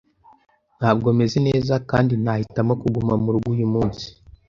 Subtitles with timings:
[0.79, 4.05] Ntabwo meze neza kandi nahitamo kuguma murugo uyu munsi.